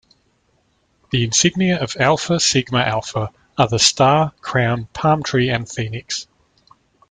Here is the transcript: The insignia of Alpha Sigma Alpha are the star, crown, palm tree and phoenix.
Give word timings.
The 1.11 1.23
insignia 1.23 1.79
of 1.79 1.95
Alpha 1.99 2.39
Sigma 2.39 2.79
Alpha 2.79 3.29
are 3.55 3.67
the 3.67 3.77
star, 3.77 4.31
crown, 4.41 4.87
palm 4.93 5.21
tree 5.21 5.49
and 5.51 5.69
phoenix. 5.69 6.25